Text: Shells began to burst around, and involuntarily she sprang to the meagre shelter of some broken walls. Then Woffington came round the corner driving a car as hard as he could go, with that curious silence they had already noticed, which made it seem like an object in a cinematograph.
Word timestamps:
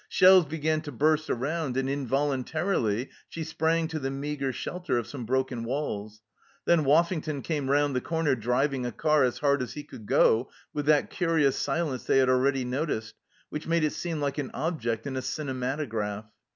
Shells 0.09 0.47
began 0.47 0.81
to 0.81 0.91
burst 0.91 1.29
around, 1.29 1.77
and 1.77 1.87
involuntarily 1.87 3.11
she 3.29 3.43
sprang 3.43 3.87
to 3.89 3.99
the 3.99 4.09
meagre 4.09 4.51
shelter 4.51 4.97
of 4.97 5.05
some 5.05 5.27
broken 5.27 5.63
walls. 5.63 6.23
Then 6.65 6.85
Woffington 6.85 7.43
came 7.43 7.69
round 7.69 7.95
the 7.95 8.01
corner 8.01 8.33
driving 8.35 8.83
a 8.83 8.91
car 8.91 9.23
as 9.23 9.37
hard 9.37 9.61
as 9.61 9.73
he 9.73 9.83
could 9.83 10.07
go, 10.07 10.49
with 10.73 10.87
that 10.87 11.11
curious 11.11 11.55
silence 11.55 12.05
they 12.05 12.17
had 12.17 12.29
already 12.29 12.65
noticed, 12.65 13.13
which 13.49 13.67
made 13.67 13.83
it 13.83 13.93
seem 13.93 14.19
like 14.19 14.39
an 14.39 14.49
object 14.55 15.05
in 15.05 15.15
a 15.15 15.21
cinematograph. 15.21 16.25